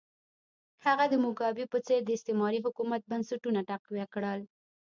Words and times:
هغه 0.85 1.05
د 1.09 1.13
موګابي 1.23 1.65
په 1.69 1.77
څېر 1.85 1.99
د 2.05 2.09
استعماري 2.17 2.59
حکومت 2.65 3.01
بنسټونه 3.11 3.59
تقویه 3.71 4.05
کړل. 4.13 4.39